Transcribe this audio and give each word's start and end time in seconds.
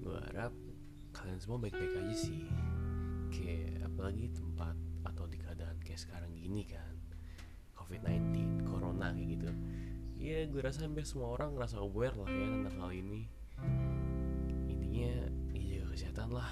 Gue 0.00 0.16
harap 0.16 0.52
kalian 1.12 1.38
semua 1.38 1.60
baik-baik 1.60 1.92
aja 2.00 2.16
sih. 2.16 2.48
Kayak 3.30 3.86
apalagi 3.92 4.32
tempat 4.32 4.74
atau 5.06 5.24
di 5.28 5.36
keadaan 5.38 5.78
kayak 5.84 6.00
sekarang 6.00 6.32
gini 6.34 6.66
kan, 6.66 6.96
COVID-19, 7.76 8.64
Corona 8.66 9.12
kayak 9.12 9.28
gitu. 9.38 9.50
Ya 10.20 10.44
gue 10.44 10.60
rasa 10.60 10.84
hampir 10.84 11.04
semua 11.08 11.32
orang 11.36 11.56
ngerasa 11.56 11.80
aware 11.80 12.16
lah 12.16 12.28
ya 12.28 12.46
tentang 12.48 12.76
hal 12.80 12.92
ini. 12.92 13.28
Intinya 14.68 15.12
ya 15.52 15.80
jaga 15.80 15.86
kesehatan 15.92 16.28
lah 16.32 16.50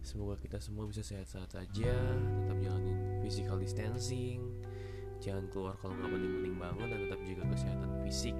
Semoga 0.00 0.40
kita 0.40 0.56
semua 0.60 0.88
bisa 0.88 1.04
sehat-sehat 1.04 1.52
saja 1.52 1.92
Tetap 2.16 2.58
jalanin 2.60 3.20
physical 3.20 3.60
distancing 3.60 4.40
Jangan 5.20 5.44
keluar 5.52 5.76
kalau 5.76 5.92
nggak 5.96 6.08
penting-penting 6.08 6.56
banget 6.56 6.86
Dan 6.88 7.00
tetap 7.08 7.20
jaga 7.28 7.44
kesehatan 7.52 7.90
fisik 8.04 8.36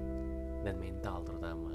Dan 0.65 0.75
mental 0.81 1.21
terutama 1.21 1.69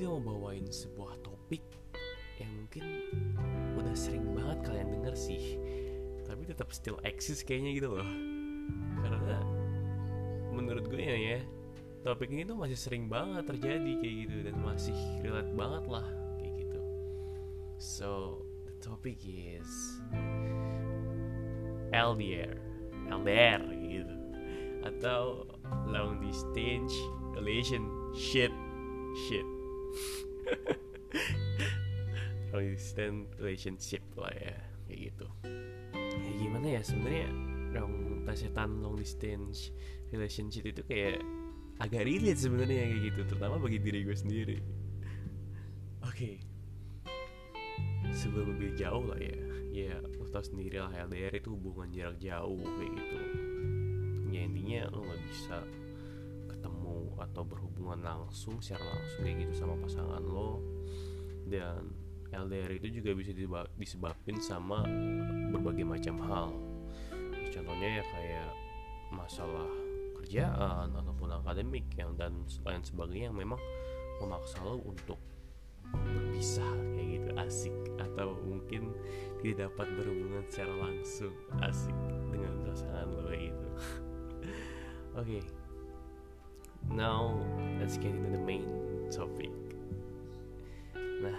Gue 0.00 0.08
mau 0.08 0.40
bawain 0.40 0.64
sebuah 0.64 1.20
topik 1.20 1.60
Yang 2.40 2.52
mungkin 2.56 2.84
Udah 3.76 3.92
sering 3.92 4.32
banget 4.32 4.64
kalian 4.64 4.88
denger 4.96 5.12
sih 5.12 5.60
Tapi 6.24 6.48
tetap 6.48 6.72
still 6.72 6.96
exist 7.04 7.44
kayaknya 7.44 7.76
gitu 7.76 7.88
loh 8.00 8.08
Karena 9.04 9.36
Menurut 10.56 10.88
gue 10.88 11.04
ya 11.04 11.36
ya 11.36 11.40
topik 12.00 12.32
ini 12.32 12.48
tuh 12.48 12.56
masih 12.56 12.80
sering 12.80 13.12
banget 13.12 13.44
terjadi 13.44 13.92
kayak 14.00 14.14
gitu 14.24 14.36
dan 14.48 14.56
masih 14.64 14.96
relate 15.20 15.52
banget 15.52 15.84
lah 15.84 16.06
kayak 16.40 16.64
gitu. 16.64 16.80
So 17.76 18.40
the 18.64 18.72
topic 18.80 19.20
is 19.28 19.68
LDR, 21.92 22.56
LDR 23.12 23.60
gitu 23.84 24.16
atau 24.80 25.44
long 25.92 26.24
distance 26.24 26.96
relationship 27.36 28.48
shit. 29.28 29.49
distance 32.70 33.30
relationship 33.40 34.04
lah 34.16 34.32
ya 34.36 34.56
kayak 34.88 34.98
gitu. 35.12 35.26
Ya 36.00 36.32
gimana 36.40 36.66
ya 36.66 36.80
sebenarnya 36.84 37.28
long 37.74 38.10
setan 38.34 38.82
long 38.82 38.94
distance 38.98 39.74
relationship 40.14 40.66
itu 40.66 40.82
kayak 40.86 41.22
agak 41.80 42.04
relate 42.04 42.38
sebenarnya 42.38 42.86
kayak 42.86 43.02
gitu 43.10 43.20
terutama 43.26 43.56
bagi 43.56 43.78
diri 43.80 44.04
gue 44.04 44.16
sendiri 44.16 44.58
oke 46.04 46.12
okay. 46.12 46.34
sebelum 48.12 48.54
lebih 48.54 48.76
jauh 48.76 49.02
lah 49.08 49.18
ya 49.18 49.38
ya 49.70 49.96
lo 49.98 50.26
tau 50.28 50.44
sendiri 50.44 50.76
lah 50.82 50.92
LDR 50.92 51.40
itu 51.40 51.56
hubungan 51.56 51.88
jarak 51.90 52.18
jauh 52.20 52.60
kayak 52.60 52.92
gitu 52.94 53.16
ya 54.30 54.40
intinya 54.44 54.80
lo 54.92 54.98
nggak 55.08 55.22
bisa 55.30 55.56
atau 57.20 57.44
berhubungan 57.44 58.00
langsung 58.00 58.58
secara 58.64 58.82
langsung 58.96 59.28
kayak 59.28 59.36
gitu 59.44 59.52
sama 59.60 59.74
pasangan 59.78 60.22
lo. 60.24 60.64
Dan 61.44 61.92
LDR 62.30 62.70
itu 62.78 63.02
juga 63.02 63.10
bisa 63.12 63.34
disebabkan 63.76 64.36
sama 64.38 64.86
berbagai 65.50 65.84
macam 65.84 66.16
hal. 66.24 66.48
Contohnya 67.50 68.00
ya 68.00 68.04
kayak 68.06 68.50
masalah 69.10 69.66
kerjaan 70.22 70.94
ataupun 70.94 71.34
akademik 71.42 71.90
yang 71.98 72.14
dan 72.14 72.46
lain 72.62 72.82
sebagainya 72.86 73.34
yang 73.34 73.38
memang 73.38 73.58
memaksa 74.22 74.62
lo 74.62 74.78
untuk 74.86 75.18
berpisah 75.90 76.70
kayak 76.94 77.08
gitu. 77.18 77.28
Asik. 77.34 77.76
Atau 77.98 78.38
mungkin 78.46 78.94
tidak 79.42 79.74
dapat 79.74 79.90
berhubungan 79.98 80.46
secara 80.46 80.74
langsung. 80.86 81.34
Asik 81.58 81.96
dengan 82.30 82.62
pasangan 82.62 83.06
lo 83.10 83.26
kayak 83.26 83.50
gitu. 83.50 83.68
Oke. 85.18 85.42
okay. 85.42 85.59
Now 86.90 87.38
let's 87.78 87.96
get 87.96 88.10
into 88.10 88.34
the 88.34 88.42
main 88.42 88.66
topic. 89.10 89.50
Nah 91.22 91.38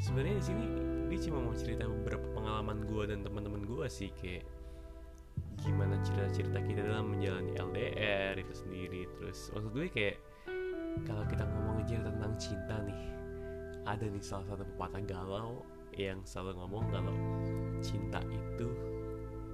sebenarnya 0.00 0.38
di 0.38 0.44
sini 0.44 0.64
gue 1.08 1.18
cuma 1.24 1.40
mau 1.40 1.56
cerita 1.56 1.88
beberapa 1.88 2.24
pengalaman 2.36 2.84
gue 2.84 3.04
dan 3.08 3.24
teman-teman 3.24 3.64
gue 3.64 3.86
sih 3.88 4.12
kayak 4.20 4.44
gimana 5.58 5.98
cerita-cerita 6.06 6.62
kita 6.62 6.80
dalam 6.86 7.10
menjalani 7.16 7.56
LDR 7.56 8.36
itu 8.38 8.54
sendiri. 8.54 9.08
Terus 9.18 9.50
maksud 9.56 9.70
gue 9.72 9.88
kayak 9.90 10.16
kalau 11.08 11.24
kita 11.26 11.44
ngomong 11.48 11.82
cerita 11.88 12.12
tentang 12.12 12.34
cinta 12.36 12.76
nih 12.84 13.00
ada 13.88 14.04
nih 14.04 14.20
salah 14.20 14.46
satu 14.52 14.64
pepatah 14.76 15.02
galau 15.08 15.64
yang 15.96 16.20
selalu 16.22 16.60
ngomong 16.62 16.84
kalau 16.92 17.16
cinta 17.80 18.20
itu 18.28 18.68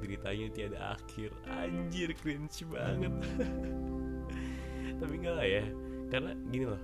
ceritanya 0.03 0.47
tiada 0.53 0.79
akhir. 0.99 1.33
Anjir 1.49 2.13
cringe 2.19 2.67
banget 2.69 3.15
tapi 5.05 5.15
enggak 5.21 5.37
lah 5.37 5.47
ya. 5.47 5.65
Karena 6.09 6.33
gini 6.49 6.65
loh 6.65 6.83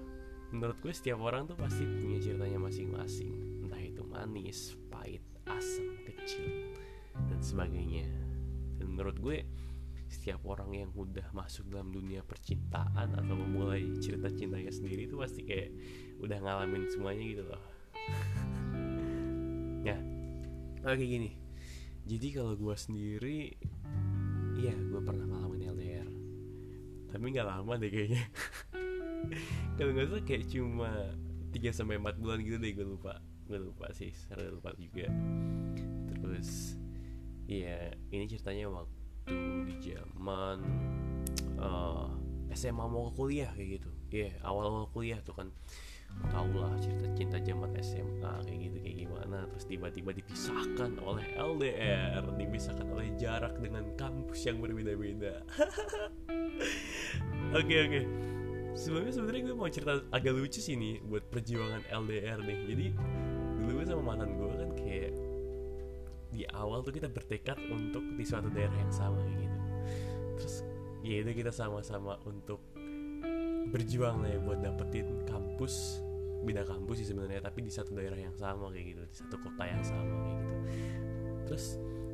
menurut 0.50 0.82
gue 0.82 0.90
setiap 0.90 1.22
orang 1.22 1.46
tuh 1.46 1.54
pasti 1.54 1.86
punya 1.86 2.18
ceritanya 2.18 2.58
masing-masing. 2.58 3.62
Entah 3.66 3.82
itu 3.82 4.02
manis 4.02 4.74
pahit 4.90 5.22
asam 5.46 5.94
kecil 6.04 6.74
dan 7.30 7.40
sebagainya. 7.40 8.06
Dan 8.78 8.98
menurut 8.98 9.16
gue 9.22 9.46
setiap 10.10 10.42
orang 10.42 10.74
yang 10.74 10.90
udah 10.90 11.30
masuk 11.30 11.70
dalam 11.70 11.94
dunia 11.94 12.26
percintaan 12.26 13.14
atau 13.14 13.34
memulai 13.38 13.86
cerita 14.02 14.26
cintanya 14.26 14.74
sendiri 14.74 15.06
itu 15.06 15.14
pasti 15.14 15.46
kayak 15.46 15.70
udah 16.18 16.38
ngalamin 16.42 16.90
semuanya 16.90 17.24
gitu 17.24 17.44
loh. 17.46 17.62
Ya. 19.80 19.96
Oke 20.84 21.08
gini. 21.08 21.40
Jadi 22.04 22.36
kalau 22.36 22.52
gue 22.52 22.76
sendiri 22.76 23.56
iya 24.60 24.76
gue 24.76 25.00
pernah 25.00 25.24
ngalamin 25.24 25.49
tapi 27.10 27.24
nggak 27.34 27.48
lama 27.48 27.72
deh 27.76 27.90
kayaknya. 27.90 28.22
Kalau 29.76 29.90
nggak 29.92 30.06
salah 30.08 30.24
kayak 30.24 30.42
cuma 30.48 30.90
3 31.52 31.76
sampai 31.76 32.00
empat 32.00 32.16
bulan 32.16 32.38
gitu 32.40 32.56
deh 32.56 32.72
gue 32.72 32.86
lupa. 32.86 33.20
Gue 33.44 33.58
lupa 33.58 33.90
sih 33.92 34.14
secara 34.14 34.48
lupa 34.48 34.72
juga. 34.78 35.10
Terus 36.08 36.80
Iya, 37.50 37.90
ini 38.14 38.30
ceritanya 38.30 38.70
waktu 38.70 39.34
di 39.66 39.74
zaman 39.90 40.62
uh, 41.58 42.06
SMA 42.54 42.86
mau 42.86 43.10
ke 43.10 43.18
kuliah 43.18 43.50
kayak 43.58 43.82
gitu. 43.82 43.90
Iya, 44.14 44.30
yeah, 44.30 44.34
awal-awal 44.46 44.86
kuliah 44.94 45.18
tuh 45.26 45.34
kan. 45.34 45.50
Tau 46.30 46.46
lah 46.54 46.78
cerita 46.78 47.10
cinta 47.18 47.38
zaman 47.42 47.74
SMA 47.82 48.46
kayak 48.46 48.60
gitu 48.70 48.78
kayak 48.78 48.96
gimana. 49.02 49.38
Terus 49.50 49.66
tiba-tiba 49.66 50.10
dipisahkan 50.14 51.02
oleh 51.02 51.26
LDR 51.34 52.22
dipisahkan 52.38 52.86
oleh 52.86 53.14
jarak 53.18 53.54
dengan 53.58 53.84
kampus 53.94 54.46
yang 54.46 54.58
berbeda-beda 54.58 55.44
oke 57.50 57.58
oke. 57.58 57.90
Okay. 57.90 58.04
sebelumnya 58.78 59.12
sebenarnya 59.12 59.42
gue 59.50 59.56
mau 59.58 59.66
cerita 59.66 59.92
agak 60.14 60.32
lucu 60.38 60.62
sih 60.62 60.78
nih 60.78 61.02
buat 61.02 61.26
perjuangan 61.28 61.82
LDR 61.90 62.38
nih. 62.46 62.58
Jadi 62.70 62.86
dulu 63.60 63.70
gue 63.82 63.86
sama 63.86 64.02
mantan 64.14 64.30
gue 64.38 64.50
kan 64.54 64.70
kayak 64.78 65.12
di 66.30 66.46
awal 66.54 66.86
tuh 66.86 66.94
kita 66.94 67.10
bertekad 67.10 67.58
untuk 67.74 68.02
di 68.14 68.22
suatu 68.22 68.46
daerah 68.54 68.74
yang 68.78 68.94
sama 68.94 69.18
kayak 69.26 69.38
gitu. 69.42 69.58
Terus 70.38 70.54
ya 71.02 71.16
itu 71.26 71.30
kita 71.34 71.50
sama-sama 71.50 72.16
untuk 72.24 72.62
berjuang 73.70 74.22
lah 74.24 74.30
ya 74.30 74.38
buat 74.42 74.58
dapetin 74.62 75.26
kampus 75.28 76.02
beda 76.40 76.64
kampus 76.64 77.04
sih 77.04 77.08
sebenarnya 77.12 77.44
tapi 77.44 77.60
di 77.60 77.68
satu 77.68 77.92
daerah 77.92 78.16
yang 78.16 78.32
sama 78.32 78.72
kayak 78.72 78.96
gitu 78.96 79.02
di 79.04 79.14
satu 79.14 79.36
kota 79.44 79.64
yang 79.66 79.82
sama 79.84 80.14
kayak 80.14 80.38
gitu. 80.38 80.56
Terus 81.50 81.64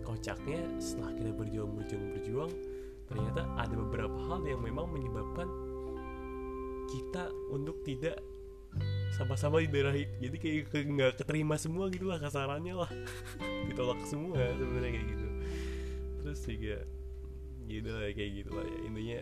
kocaknya 0.02 0.60
setelah 0.80 1.12
kita 1.14 1.30
berjuang 1.34 1.70
berjuang 1.76 2.06
berjuang 2.16 2.52
ternyata 3.06 3.46
ada 3.58 3.74
beberapa 3.74 4.18
hal 4.30 4.42
yang 4.46 4.60
memang 4.62 4.90
menyebabkan 4.90 5.48
kita 6.90 7.30
untuk 7.50 7.82
tidak 7.82 8.18
sama-sama 9.16 9.64
di 9.64 9.68
daerah 9.72 9.96
itu 9.96 10.12
jadi 10.20 10.36
kayak 10.36 10.84
nggak 10.92 11.12
keterima 11.24 11.56
semua 11.56 11.88
gitu 11.88 12.10
lah 12.10 12.20
kasarannya 12.20 12.74
lah. 12.76 12.90
Ditolak 13.70 14.04
semua 14.04 14.36
sebenarnya 14.36 14.90
kayak 14.92 15.08
gitu. 15.08 15.26
Terus 16.20 16.40
juga 16.44 16.78
gitu 17.66 17.88
lah 17.90 18.02
kayak 18.12 18.32
gitu 18.44 18.50
lah 18.52 18.66
ya. 18.66 18.78
Intinya 18.86 19.20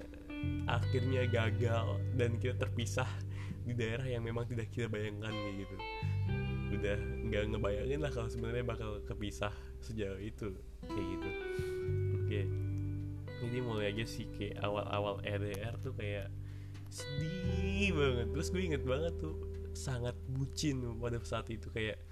akhirnya 0.68 1.22
gagal 1.30 1.86
dan 2.18 2.30
kita 2.42 2.54
terpisah 2.58 3.08
di 3.64 3.72
daerah 3.72 4.04
yang 4.04 4.26
memang 4.26 4.44
tidak 4.50 4.68
kita 4.74 4.90
bayangkan 4.90 5.30
kayak 5.32 5.56
gitu. 5.62 5.76
Udah 6.74 6.98
nggak 7.30 7.42
ngebayangin 7.54 8.00
lah 8.02 8.10
kalau 8.10 8.28
sebenarnya 8.28 8.64
bakal 8.66 8.98
kepisah 9.06 9.54
sejauh 9.78 10.18
itu 10.18 10.52
kayak 10.84 11.06
gitu. 11.16 11.28
Ini 13.54 13.62
mulai 13.62 13.94
aja 13.94 14.02
sih 14.02 14.26
kayak 14.34 14.58
awal-awal 14.66 15.22
RDR 15.22 15.78
tuh 15.78 15.94
kayak 15.94 16.26
sedih 16.90 17.94
banget. 17.94 18.26
Terus 18.34 18.48
gue 18.50 18.62
inget 18.66 18.82
banget 18.82 19.14
tuh 19.22 19.38
sangat 19.78 20.18
bucin 20.34 20.82
pada 20.98 21.22
saat 21.22 21.46
itu 21.54 21.70
kayak 21.70 22.02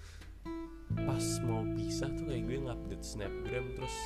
pas 1.02 1.24
mau 1.42 1.66
pisah 1.74 2.14
tuh 2.14 2.30
kayak 2.30 2.46
gue 2.46 2.58
ngupdate 2.62 3.02
snapgram 3.02 3.74
terus 3.74 3.96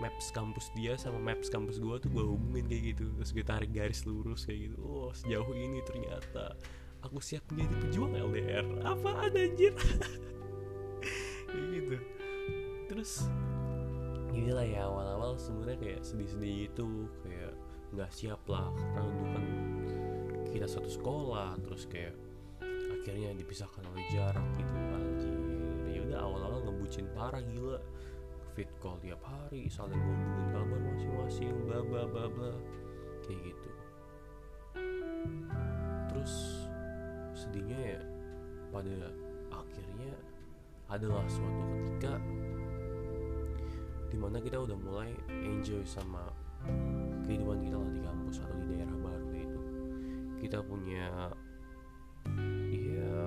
maps 0.00 0.28
kampus 0.32 0.68
dia 0.76 0.96
sama 0.96 1.20
maps 1.20 1.48
kampus 1.52 1.80
gue 1.80 1.96
tuh 2.00 2.08
gue 2.08 2.24
hubungin 2.24 2.64
kayak 2.64 2.96
gitu. 2.96 3.12
Terus 3.20 3.30
gue 3.36 3.44
tarik 3.44 3.70
garis 3.76 4.08
lurus 4.08 4.48
kayak 4.48 4.72
gitu. 4.72 4.76
Oh 4.80 5.12
sejauh 5.12 5.52
ini 5.52 5.84
ternyata 5.84 6.56
aku 7.04 7.20
siap 7.20 7.44
menjadi 7.52 7.76
pejuang 7.84 8.12
LDR 8.16 8.66
apa 8.88 9.28
ada 9.28 9.36
anjir? 9.36 9.76
Kayak 11.46 11.66
gitu. 11.78 11.96
Terus 12.90 13.30
gini 14.36 14.52
lah 14.52 14.66
ya 14.68 14.84
awal-awal 14.84 15.40
sebenarnya 15.40 15.78
kayak 15.80 16.00
sedih-sedih 16.04 16.68
gitu 16.68 17.08
kayak 17.24 17.56
nggak 17.96 18.10
siap 18.12 18.42
lah 18.44 18.68
karena 18.76 19.08
dulu 19.08 19.26
kan 19.32 19.44
kita 20.52 20.66
satu 20.68 20.88
sekolah 20.92 21.56
terus 21.64 21.88
kayak 21.88 22.12
akhirnya 23.06 23.38
dipisahkan 23.38 23.86
oleh 23.86 24.04
jarak 24.10 24.42
gitu. 24.58 24.74
Anjir 24.74 25.36
ya 25.94 26.00
udah 26.10 26.18
awal-awal 26.26 26.60
ngebucin 26.66 27.06
parah 27.14 27.38
gila. 27.38 27.78
Fit 28.58 28.66
call 28.82 28.98
tiap 29.04 29.20
hari 29.22 29.68
saling 29.70 29.94
ngomongin 29.94 30.48
kabar 30.50 30.80
masing-masing 30.80 31.54
bla 31.70 31.80
bla 31.86 32.02
bla 32.08 32.24
bla. 32.26 32.52
Kayak 33.22 33.54
gitu. 33.54 33.70
Terus 36.10 36.34
sedihnya 37.38 37.78
ya 37.94 38.02
pada 38.74 39.12
akhirnya 39.54 40.12
adalah 40.90 41.22
suatu 41.30 41.62
ketika 41.78 42.18
di 44.26 44.34
mana 44.34 44.42
kita 44.42 44.58
udah 44.58 44.74
mulai 44.82 45.14
enjoy 45.30 45.86
sama 45.86 46.26
kehidupan 47.22 47.62
kita 47.62 47.78
lah 47.78 47.90
di 47.94 48.00
kampus 48.02 48.42
atau 48.42 48.58
di 48.58 48.74
daerah 48.74 48.98
baru 48.98 49.28
itu 49.38 49.60
kita 50.42 50.58
punya 50.66 51.30
ya 52.74 53.22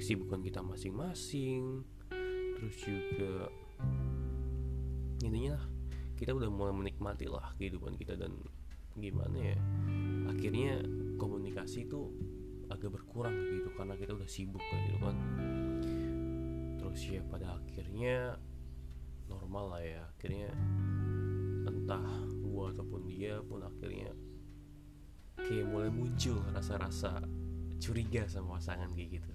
kesibukan 0.00 0.40
kita 0.40 0.64
masing-masing 0.64 1.84
terus 2.56 2.76
juga 2.88 3.52
intinya 5.20 5.60
lah 5.60 5.64
kita 6.16 6.32
udah 6.32 6.48
mulai 6.48 6.72
menikmati 6.72 7.28
lah 7.28 7.52
kehidupan 7.60 7.92
kita 8.00 8.16
dan 8.16 8.32
gimana 8.96 9.36
ya 9.36 9.60
akhirnya 10.32 10.80
komunikasi 11.20 11.84
itu 11.84 12.08
agak 12.72 12.96
berkurang 12.96 13.36
gitu 13.60 13.68
karena 13.76 13.92
kita 13.92 14.16
udah 14.16 14.24
sibuk 14.24 14.64
gitu 14.64 15.04
kan. 15.04 15.16
Terus 16.80 17.00
ya 17.12 17.20
pada 17.28 17.60
akhirnya 17.60 18.40
normal 19.28 19.76
lah 19.76 19.82
ya. 19.82 20.02
Akhirnya 20.16 20.50
entah 21.64 22.04
gua 22.40 22.72
ataupun 22.72 23.08
dia 23.08 23.40
pun 23.44 23.60
akhirnya 23.60 24.12
kayak 25.36 25.66
mulai 25.68 25.90
muncul 25.90 26.40
rasa-rasa 26.54 27.20
curiga 27.82 28.24
sama 28.30 28.56
pasangan 28.56 28.88
kayak 28.96 29.20
gitu. 29.20 29.32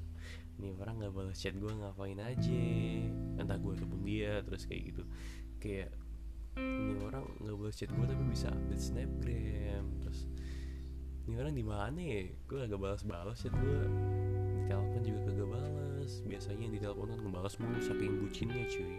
Nih 0.59 0.75
orang 0.75 0.99
nggak 0.99 1.13
balas 1.15 1.37
chat 1.39 1.55
gue 1.55 1.71
ngapain 1.71 2.19
aja? 2.19 2.65
Entah 3.39 3.55
gue 3.55 3.71
ataupun 3.77 4.01
dia 4.03 4.43
terus 4.43 4.67
kayak 4.67 4.91
gitu. 4.91 5.03
Kayak 5.61 5.91
ini 6.59 6.99
orang 6.99 7.23
nggak 7.39 7.55
balas 7.55 7.75
chat 7.79 7.91
gue 7.93 8.05
tapi 8.09 8.23
bisa 8.27 8.51
update 8.51 8.83
snapgram. 8.83 9.85
Terus 10.03 10.27
ini 11.29 11.35
orang 11.37 11.53
di 11.55 11.63
mana 11.63 11.99
ya? 11.99 12.21
Gue 12.49 12.59
agak 12.65 12.79
balas-balas 12.81 13.37
chat 13.39 13.53
gue 13.53 13.79
di 14.57 14.61
telepon 14.67 15.01
juga 15.05 15.19
kagak 15.29 15.47
balas. 15.47 16.11
Biasanya 16.25 16.67
di 16.73 16.79
telepon 16.81 17.07
kan 17.13 17.19
ngebalas 17.21 17.53
mulu 17.61 17.79
saking 17.79 18.13
bucinnya 18.19 18.65
cuy 18.65 18.97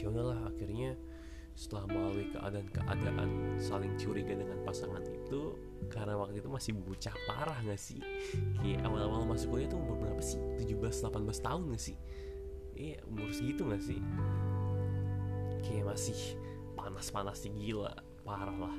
masih 0.00 0.16
udahlah 0.16 0.48
akhirnya 0.48 0.96
setelah 1.52 1.84
melalui 1.92 2.32
keadaan-keadaan 2.32 3.60
saling 3.60 3.92
curiga 4.00 4.32
dengan 4.32 4.56
pasangan 4.64 5.04
itu 5.04 5.60
karena 5.92 6.16
waktu 6.16 6.40
itu 6.40 6.48
masih 6.48 6.72
bocah 6.72 7.12
parah 7.28 7.60
gak 7.68 7.76
sih? 7.76 8.00
Kayak 8.64 8.88
awal-awal 8.88 9.28
masuk 9.28 9.52
kuliah 9.52 9.68
tuh 9.68 9.76
umur 9.76 10.00
berapa 10.00 10.24
sih? 10.24 10.40
17-18 10.56 11.20
tahun 11.44 11.76
gak 11.76 11.82
sih? 11.84 12.00
Iya 12.80 13.04
umur 13.12 13.28
segitu 13.28 13.68
gak 13.68 13.84
sih? 13.84 14.00
Kayak 15.68 15.92
masih 15.92 16.16
panas-panasnya 16.80 17.52
gila 17.60 17.92
parah 18.24 18.56
lah. 18.56 18.76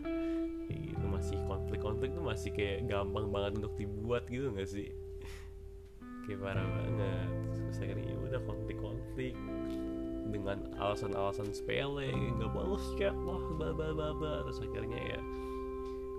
Kayak 0.65 0.81
gitu 0.89 1.05
masih 1.05 1.37
konflik-konflik 1.45 2.17
tuh 2.17 2.25
masih 2.25 2.49
kayak 2.49 2.89
gampang 2.89 3.29
banget 3.29 3.61
untuk 3.61 3.77
dibuat 3.77 4.25
gitu 4.25 4.49
gak 4.57 4.65
sih? 4.65 4.89
Kayak 6.25 6.49
parah 6.49 6.65
banget. 6.65 7.29
Terus 7.53 7.77
akhirnya 7.77 8.09
ya 8.09 8.17
udah 8.17 8.41
konflik-konflik 8.41 9.37
dengan 10.31 10.57
alasan-alasan 10.79 11.51
sepele 11.51 12.09
nggak 12.11 12.51
balas 12.55 12.85
chat 12.95 13.13
lah 13.13 13.43
bla 13.59 13.69
bla 14.15 14.33
terus 14.47 14.63
akhirnya 14.63 14.99
ya 15.15 15.19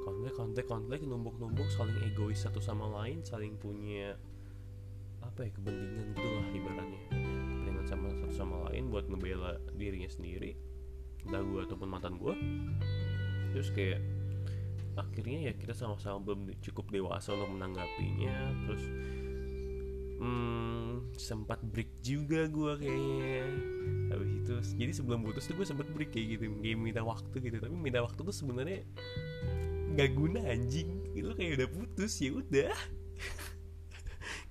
konflik 0.05 0.35
konflik 0.37 0.67
konflik 0.69 1.01
numpuk 1.03 1.35
numpuk 1.41 1.69
saling 1.73 1.97
egois 2.05 2.39
satu 2.45 2.61
sama 2.61 2.87
lain 3.03 3.25
saling 3.25 3.57
punya 3.57 4.15
apa 5.23 5.47
ya 5.47 5.51
kepentingan 5.55 6.07
gitu 6.13 6.29
lah 6.29 6.47
ibaratnya. 6.51 7.03
Kepentingan 7.09 7.87
sama 7.87 8.07
satu 8.11 8.35
sama 8.35 8.57
lain 8.69 8.91
buat 8.91 9.07
ngebela 9.07 9.59
dirinya 9.79 10.11
sendiri 10.11 10.59
entah 11.23 11.39
gue 11.39 11.61
ataupun 11.63 11.87
mantan 11.87 12.19
gue 12.19 12.35
terus 13.55 13.71
kayak 13.71 14.03
akhirnya 14.99 15.49
ya 15.49 15.53
kita 15.55 15.73
sama-sama 15.73 16.19
belum 16.21 16.53
cukup 16.61 16.93
dewasa 16.93 17.33
untuk 17.33 17.51
menanggapinya. 17.57 18.37
Terus 18.69 18.85
hmm, 20.23 21.19
sempat 21.19 21.59
break 21.67 21.91
juga 22.01 22.47
gue 22.47 22.73
kayaknya. 22.79 23.43
Habis 24.15 24.31
itu 24.39 24.53
jadi 24.79 24.93
sebelum 24.95 25.27
putus 25.27 25.51
tuh 25.51 25.59
gue 25.59 25.67
sempat 25.67 25.91
break 25.91 26.15
kayak 26.15 26.39
gitu 26.39 26.45
kayak 26.63 26.79
minta 26.79 27.03
waktu 27.03 27.37
gitu. 27.43 27.59
Tapi 27.59 27.75
minta 27.75 27.99
waktu 28.01 28.21
tuh 28.23 28.35
sebenarnya 28.35 28.87
nggak 29.99 30.11
guna 30.15 30.41
anjing. 30.47 30.89
Itu 31.13 31.35
kayak 31.35 31.59
udah 31.59 31.69
putus 31.75 32.13
ya 32.23 32.31
udah. 32.33 32.73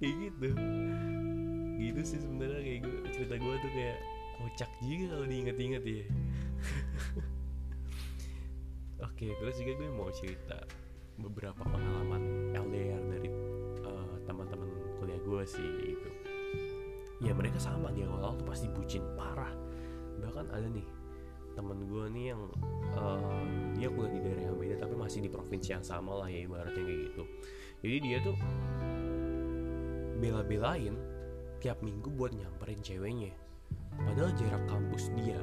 Kayak 0.01 0.15
gitu. 0.18 0.47
Gitu 1.77 2.01
sih 2.01 2.19
sebenarnya 2.25 2.62
kayak 2.65 2.79
gue 2.89 2.97
cerita 3.13 3.35
gue 3.38 3.53
tuh 3.62 3.69
kayak 3.69 3.97
kocak 4.41 4.71
juga 4.81 5.06
kalau 5.13 5.25
diinget-inget 5.29 5.83
ya. 5.85 6.06
Oke 9.06 9.29
terus 9.38 9.56
juga 9.62 9.71
gue 9.77 9.89
mau 9.94 10.09
cerita 10.09 10.57
beberapa 11.21 11.62
pengalaman 11.62 12.53
LDR 12.57 13.01
dari 13.13 13.29
uh, 13.85 14.17
teman-teman 14.25 14.81
gue 15.31 15.44
sih 15.48 15.69
gitu. 15.88 16.10
Ya 17.24 17.31
mereka 17.31 17.56
sama 17.63 17.95
di 17.95 18.04
awal-awal 18.04 18.36
tuh 18.36 18.48
pasti 18.51 18.68
bucin 18.68 19.00
parah. 19.16 19.56
Bahkan 20.19 20.51
ada 20.51 20.68
nih 20.68 20.83
temen 21.56 21.88
gue 21.88 22.06
nih 22.12 22.25
yang 22.36 22.42
uh, 22.95 23.44
dia 23.75 23.88
kuliah 23.92 24.12
di 24.12 24.19
daerah 24.24 24.44
yang 24.51 24.57
beda 24.60 24.75
tapi 24.88 24.95
masih 24.95 25.19
di 25.19 25.30
provinsi 25.31 25.75
yang 25.75 25.83
sama 25.83 26.16
lah 26.24 26.28
ya 26.28 26.44
ibaratnya 26.44 26.83
kayak 26.83 27.00
gitu. 27.12 27.24
Jadi 27.81 27.98
dia 28.04 28.18
tuh 28.19 28.36
bela-belain 30.19 30.95
tiap 31.63 31.80
minggu 31.80 32.12
buat 32.12 32.36
nyamperin 32.36 32.84
ceweknya. 32.84 33.32
Padahal 33.96 34.32
jarak 34.36 34.63
kampus 34.67 35.08
dia 35.15 35.39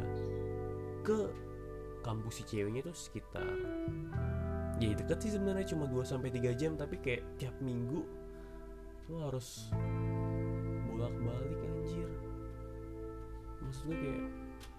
ke 1.05 1.33
kampus 2.05 2.41
si 2.41 2.45
ceweknya 2.45 2.85
tuh 2.85 2.97
sekitar 2.97 3.49
ya 4.79 4.95
deket 4.95 5.19
sih 5.19 5.35
sebenarnya 5.35 5.67
cuma 5.75 5.91
2 5.91 6.05
sampai 6.07 6.31
3 6.31 6.55
jam. 6.55 6.73
Tapi 6.77 6.97
kayak 7.01 7.23
tiap 7.41 7.57
minggu 7.61 8.28
lo 9.09 9.17
harus 9.29 9.73
bolak-balik 10.88 11.61
anjir. 11.65 12.09
Maksud 13.65 13.83
gue 13.88 13.97
kayak 13.97 14.23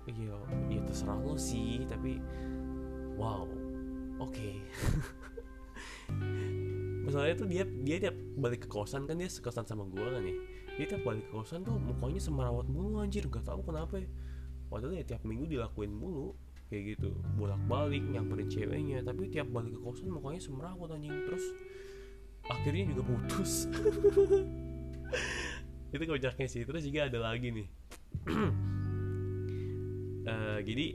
iya 0.09 0.37
ya 0.69 0.81
terserah 0.85 1.19
lo 1.21 1.35
sih 1.37 1.85
tapi 1.89 2.21
wow 3.17 3.45
oke. 4.21 4.33
Okay. 4.33 4.55
masalahnya 7.09 7.35
tuh 7.41 7.49
dia 7.49 7.63
dia 7.65 7.97
tiap 7.97 8.15
balik 8.37 8.65
ke 8.65 8.69
kosan 8.69 9.09
kan 9.09 9.17
dia 9.17 9.25
sekosan 9.25 9.65
sama 9.65 9.89
gue 9.89 10.05
kan 10.05 10.21
ya. 10.21 10.35
Dia 10.77 10.85
tiap 10.95 11.01
balik 11.01 11.25
ke 11.25 11.31
kosan 11.33 11.65
tuh 11.65 11.73
mukanya 11.81 12.21
semarawat 12.21 12.69
mulu 12.69 13.01
anjir. 13.01 13.25
Gak 13.25 13.49
tau 13.49 13.65
kenapa 13.65 13.97
ya. 13.97 14.07
Padahal 14.69 14.93
ya 14.93 15.01
tiap 15.01 15.25
minggu 15.25 15.49
dilakuin 15.49 15.89
mulu 15.89 16.37
kayak 16.69 16.95
gitu. 16.95 17.17
Bolak 17.33 17.57
balik 17.65 18.05
nyamperin 18.05 18.45
ceweknya 18.45 19.01
tapi 19.01 19.25
tiap 19.33 19.49
balik 19.49 19.73
ke 19.73 19.81
kosan 19.81 20.13
mukanya 20.13 20.37
semerawat 20.37 20.93
anjing. 20.93 21.17
Terus 21.25 21.45
akhirnya 22.49 22.91
juga 22.91 23.01
putus. 23.05 23.69
Itu 25.93 26.03
kocaknya 26.05 26.47
sih. 26.49 26.65
Terus 26.65 26.81
juga 26.85 27.09
ada 27.09 27.19
lagi 27.21 27.49
nih. 27.53 27.67
Uh, 30.25 30.59
jadi 30.67 30.85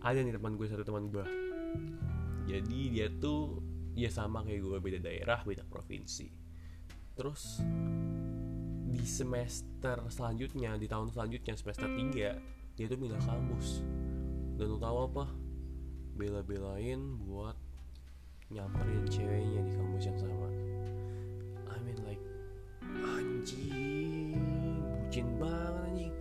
ada 0.00 0.18
nih 0.20 0.34
teman 0.34 0.54
gue 0.58 0.66
satu 0.66 0.84
teman 0.86 1.10
gue. 1.10 1.24
Jadi 2.50 2.80
dia 2.90 3.06
tuh 3.08 3.62
ya 3.94 4.10
sama 4.10 4.42
kayak 4.46 4.60
gue 4.62 4.78
beda 4.78 4.98
daerah 5.02 5.42
beda 5.46 5.66
provinsi. 5.66 6.30
Terus 7.14 7.62
di 8.90 9.06
semester 9.06 10.02
selanjutnya 10.10 10.74
di 10.74 10.90
tahun 10.90 11.14
selanjutnya 11.14 11.54
semester 11.54 11.86
3 11.86 12.74
dia 12.74 12.86
tuh 12.88 12.98
pindah 12.98 13.22
kampus. 13.22 13.84
Dan 14.58 14.66
lo 14.72 14.78
tau 14.80 14.98
apa? 15.06 15.24
Bela-belain 16.16 17.00
buat 17.22 17.56
nyamperin 18.50 19.06
ceweknya 19.06 19.60
di 19.62 19.72
kampus 19.78 20.04
yang 20.10 20.18
sama. 20.18 20.48
I 21.70 21.78
mean 21.86 21.98
like 22.02 22.22
anjing 22.82 24.34
bucin 25.06 25.26
banget 25.38 25.82
anjing. 25.86 26.14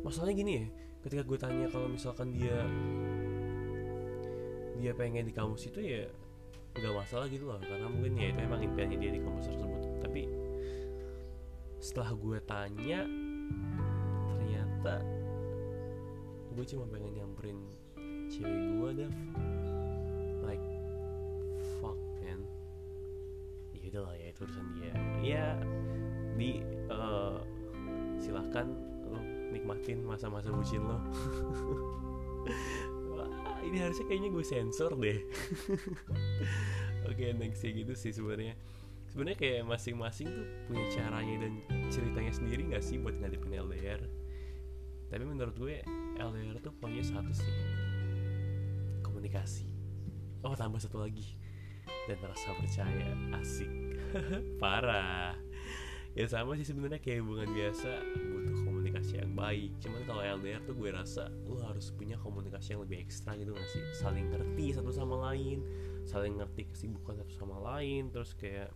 Masalahnya 0.00 0.34
gini 0.36 0.52
ya 0.56 0.66
ketika 1.00 1.22
gue 1.24 1.38
tanya 1.40 1.66
kalau 1.68 1.88
misalkan 1.92 2.32
dia 2.32 2.64
dia 4.80 4.92
pengen 4.96 5.28
di 5.28 5.32
kampus 5.36 5.68
itu 5.68 5.80
ya 5.84 6.08
nggak 6.72 6.94
masalah 6.96 7.28
gitu 7.28 7.44
loh. 7.44 7.60
Karena 7.60 7.88
mungkin 7.92 8.16
ya 8.16 8.32
itu 8.32 8.40
emang 8.40 8.64
impiannya 8.64 8.96
dia 8.96 9.12
di 9.12 9.20
kampus 9.20 9.52
tersebut. 9.52 9.82
Tapi 10.00 10.22
setelah 11.80 12.16
gue 12.16 12.38
tanya 12.48 13.04
ternyata 14.24 15.04
gue 16.56 16.64
cuma 16.64 16.84
pengen 16.88 17.12
nyamperin 17.12 17.60
cewek 18.32 18.64
gue 18.80 18.90
Dav 19.04 19.14
itu 23.90 23.98
lah 23.98 24.14
ya 24.14 24.30
itu 24.30 24.46
urusan 24.46 24.66
dia. 24.78 24.92
Ya 25.18 25.46
di 26.38 26.62
uh, 26.88 27.42
silahkan 28.22 28.70
lo 29.10 29.18
nikmatin 29.50 30.06
masa-masa 30.06 30.54
bucin 30.54 30.86
lo. 30.86 30.96
Wah, 33.10 33.58
ini 33.66 33.82
harusnya 33.82 34.06
kayaknya 34.06 34.30
gue 34.30 34.44
sensor 34.46 34.94
deh. 34.94 35.18
Oke 37.10 37.26
okay, 37.26 37.30
next 37.34 37.66
ya 37.66 37.74
gitu 37.74 37.98
sih 37.98 38.14
sebenarnya. 38.14 38.54
Sebenarnya 39.10 39.38
kayak 39.42 39.66
masing-masing 39.66 40.30
tuh 40.30 40.46
punya 40.70 40.86
caranya 40.94 41.42
dan 41.42 41.58
ceritanya 41.90 42.30
sendiri 42.30 42.62
nggak 42.70 42.84
sih 42.86 43.02
buat 43.02 43.18
ngadepin 43.18 43.58
LDR 43.58 44.20
tapi 45.10 45.26
menurut 45.26 45.58
gue 45.58 45.82
LDR 46.22 46.56
tuh 46.62 46.70
punya 46.78 47.02
satu 47.02 47.34
sih. 47.34 47.50
Komunikasi. 49.02 49.66
Oh 50.46 50.54
tambah 50.54 50.78
satu 50.78 51.02
lagi. 51.02 51.34
Dan 52.06 52.22
rasa 52.22 52.54
percaya 52.54 53.10
asik 53.42 53.79
parah. 54.62 55.36
Ya 56.10 56.26
sama 56.26 56.58
sih 56.58 56.66
sebenarnya 56.66 56.98
kayak 56.98 57.22
hubungan 57.22 57.54
biasa 57.54 58.02
butuh 58.34 58.56
komunikasi 58.66 59.22
yang 59.22 59.32
baik. 59.38 59.70
Cuman 59.78 60.02
kalau 60.02 60.22
LDR 60.26 60.58
tuh 60.66 60.74
gue 60.74 60.90
rasa 60.90 61.30
lo 61.46 61.62
harus 61.62 61.94
punya 61.94 62.18
komunikasi 62.18 62.74
yang 62.74 62.82
lebih 62.82 62.98
ekstra 63.06 63.38
gitu 63.38 63.54
gak 63.54 63.68
sih? 63.70 63.82
Saling 63.94 64.26
ngerti 64.34 64.74
satu 64.74 64.90
sama 64.90 65.30
lain 65.30 65.62
saling 66.10 66.42
ngerti 66.42 66.66
kesibukan 66.66 67.22
satu 67.22 67.32
sama 67.38 67.56
lain 67.62 68.10
terus 68.10 68.34
kayak 68.34 68.74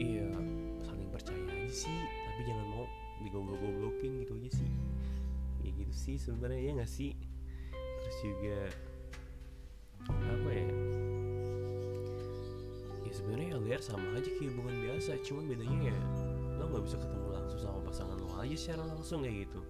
iya 0.00 0.24
saling 0.88 1.08
percaya 1.12 1.44
aja 1.44 1.68
sih. 1.68 2.00
Tapi 2.00 2.40
jangan 2.48 2.66
mau 2.72 2.84
digoblok-goblokin 3.20 4.24
gitu 4.24 4.32
aja 4.40 4.50
sih. 4.64 4.70
Ya 5.60 5.70
gitu 5.76 5.92
sih 5.92 6.16
sebenarnya 6.16 6.72
ya 6.72 6.72
gak 6.80 6.88
sih? 6.88 7.12
Terus 8.00 8.18
juga 8.24 8.58
apa 10.08 10.50
ya 10.52 10.83
LDR 13.74 13.90
sama 13.90 14.06
aja 14.14 14.30
kayak 14.30 14.54
hubungan 14.54 14.76
biasa 14.86 15.18
cuman 15.26 15.44
bedanya 15.50 15.90
ya 15.90 15.98
lo 16.62 16.64
nggak 16.70 16.84
bisa 16.86 16.94
ketemu 17.02 17.26
langsung 17.34 17.58
sama 17.58 17.78
pasangan 17.82 18.18
lo 18.22 18.30
aja 18.38 18.54
secara 18.54 18.82
langsung 18.86 19.18
kayak 19.26 19.50
gitu. 19.50 19.60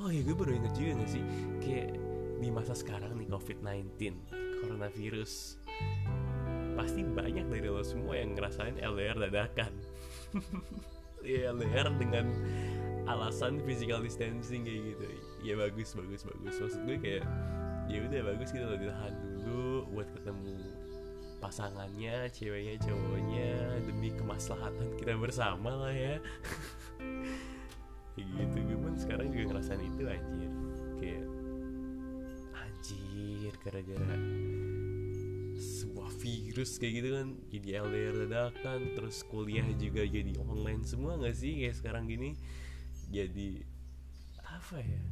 Oh 0.00 0.08
ya 0.08 0.20
gue 0.24 0.32
baru 0.32 0.52
inget 0.56 0.72
juga 0.80 1.04
gak 1.04 1.10
sih 1.12 1.24
kayak 1.60 1.92
di 2.40 2.48
masa 2.48 2.72
sekarang 2.72 3.12
nih 3.20 3.28
COVID-19 3.28 4.00
coronavirus. 4.64 5.60
Pasti 6.72 7.04
banyak 7.04 7.44
dari 7.52 7.68
lo 7.68 7.84
semua 7.84 8.16
yang 8.16 8.32
ngerasain 8.32 8.80
LDR 8.80 9.28
dadakan. 9.28 9.72
LDR 11.52 11.92
dengan 12.00 12.32
alasan 13.12 13.60
physical 13.68 14.00
distancing 14.00 14.64
kayak 14.64 14.96
gitu. 14.96 15.04
Ya 15.44 15.52
bagus 15.60 15.92
bagus 15.92 16.24
bagus. 16.24 16.56
Maksud 16.64 16.80
gue 16.88 16.96
kayak 16.96 17.24
ya 17.92 18.00
udah 18.08 18.20
bagus 18.24 18.48
gitu 18.56 18.64
lo 18.64 18.80
ditahan 18.80 19.12
dulu 19.20 19.84
buat 19.92 20.08
ketemu 20.16 20.85
pasangannya 21.46 22.26
ceweknya 22.34 22.74
cowoknya 22.82 23.78
demi 23.86 24.10
kemaslahatan 24.10 24.98
kita 24.98 25.14
bersama 25.14 25.70
lah 25.78 25.94
ya. 25.94 26.18
Kayak 28.18 28.26
gitu 28.42 28.58
gue 28.66 28.78
pun 28.82 28.94
sekarang 28.98 29.30
juga 29.30 29.54
ngerasain 29.54 29.78
itu 29.78 30.02
anjir. 30.10 30.52
Kayak 30.98 31.26
anjir 32.50 33.52
gara-gara 33.62 34.16
sebuah 35.56 36.10
virus 36.18 36.82
kayak 36.82 36.92
gitu 37.00 37.08
kan 37.16 37.28
jadi 37.48 37.68
LDR 37.86 38.14
dadakan 38.26 38.80
terus 38.92 39.24
kuliah 39.24 39.64
juga 39.80 40.04
jadi 40.04 40.36
online 40.42 40.84
semua 40.84 41.16
gak 41.16 41.38
sih 41.38 41.62
kayak 41.62 41.78
sekarang 41.78 42.10
gini? 42.10 42.34
Jadi 43.14 43.62
apa 44.42 44.82
ya 44.82 45.02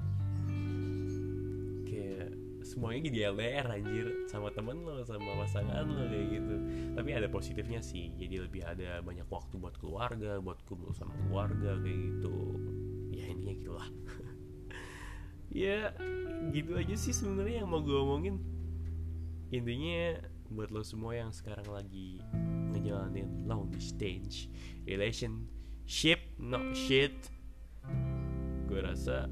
semuanya 2.64 3.12
jadi 3.12 3.18
LDR 3.36 3.66
anjir. 3.68 4.06
Sama 4.26 4.48
temen 4.50 4.82
lo 4.82 5.04
sama 5.04 5.44
pasangan 5.44 5.84
lo 5.84 6.08
kayak 6.08 6.26
gitu. 6.32 6.56
Tapi 6.96 7.10
ada 7.12 7.28
positifnya 7.28 7.84
sih. 7.84 8.10
Jadi 8.16 8.40
lebih 8.40 8.64
ada 8.64 9.04
banyak 9.04 9.28
waktu 9.28 9.54
buat 9.60 9.76
keluarga 9.76 10.40
buat 10.40 10.64
kumpul 10.64 10.96
sama 10.96 11.12
keluarga 11.28 11.76
kayak 11.84 11.98
gitu. 12.00 12.36
Ya 13.12 13.24
intinya 13.28 13.54
gitulah. 13.54 13.88
Ya 15.54 15.94
gitu 16.50 16.74
aja 16.74 16.98
sih 16.98 17.14
sebenarnya 17.14 17.62
yang 17.62 17.70
mau 17.70 17.78
gue 17.78 17.94
omongin. 17.94 18.42
Intinya 19.54 20.18
buat 20.50 20.74
lo 20.74 20.82
semua 20.82 21.14
yang 21.14 21.30
sekarang 21.30 21.70
lagi 21.70 22.18
ngejalanin 22.74 23.46
long 23.46 23.70
distance 23.70 24.50
relationship 24.84 26.20
not 26.36 26.74
shit 26.76 27.30
gue 28.68 28.80
rasa 28.80 29.30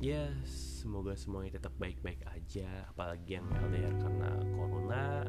ya 0.00 0.28
semoga 0.44 1.16
semuanya 1.16 1.56
tetap 1.56 1.72
baik-baik 1.80 2.20
aja 2.28 2.68
apalagi 2.92 3.40
yang 3.40 3.48
LDR 3.48 3.94
karena 3.96 4.30
corona 4.52 5.24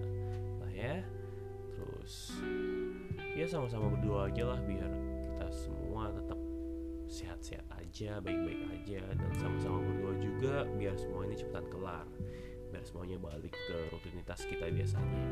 lah 0.59 0.71
ya. 0.71 1.01
Terus 1.77 2.41
ya 3.37 3.45
sama-sama 3.45 3.93
berdoa 3.93 4.27
aja 4.27 4.43
lah 4.53 4.59
biar 4.65 4.91
kita 5.37 5.47
semua 5.53 6.09
tetap 6.11 6.39
sehat-sehat 7.07 7.67
aja 7.79 8.19
baik-baik 8.19 8.61
aja 8.75 8.99
dan 9.15 9.31
sama-sama 9.39 9.79
berdoa 9.79 10.13
juga 10.19 10.55
biar 10.75 10.95
semua 10.99 11.23
ini 11.23 11.35
cepetan 11.39 11.65
kelar 11.71 12.07
biar 12.67 12.83
semuanya 12.83 13.17
balik 13.21 13.55
ke 13.55 13.77
rutinitas 13.93 14.43
kita 14.43 14.67
biasanya. 14.67 15.25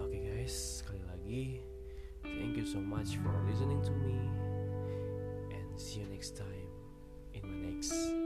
Oke 0.00 0.16
okay 0.16 0.20
guys 0.24 0.80
sekali 0.80 1.02
lagi 1.04 1.44
thank 2.24 2.56
you 2.56 2.64
so 2.64 2.80
much 2.80 3.20
for 3.20 3.34
listening 3.44 3.82
to 3.84 3.92
me 4.02 4.16
and 5.52 5.68
see 5.76 6.00
you 6.00 6.08
next 6.08 6.34
time 6.34 6.65
next. 7.62 8.25